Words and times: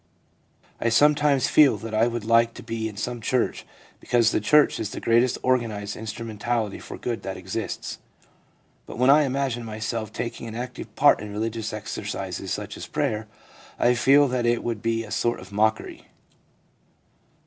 I 0.79 0.89
sometimes 0.89 1.47
feel 1.47 1.77
that 1.77 1.93
I 1.93 2.07
would 2.07 2.25
like 2.25 2.55
to 2.55 2.63
be 2.63 2.89
in 2.89 2.97
some 2.97 3.21
church, 3.21 3.67
because 3.99 4.31
the 4.31 4.41
church 4.41 4.79
is 4.79 4.89
the 4.89 4.99
greatest 4.99 5.37
organised 5.43 5.95
instrumentality 5.95 6.79
for 6.79 6.97
good 6.97 7.21
that 7.21 7.37
exists; 7.37 7.99
but 8.87 8.97
when 8.97 9.11
I 9.11 9.25
imagine 9.25 9.63
myself 9.63 10.11
taking 10.11 10.47
an 10.47 10.55
active 10.55 10.95
part 10.95 11.19
in 11.21 11.31
religious 11.31 11.71
exercises 11.71 12.51
such 12.51 12.77
as 12.77 12.87
prayer, 12.87 13.27
I 13.77 13.93
feel 13.93 14.27
that 14.29 14.47
it 14.47 14.63
would 14.63 14.81
be 14.81 15.03
a 15.03 15.11
sort 15.11 15.39
of 15.39 15.51
mockery.' 15.51 16.07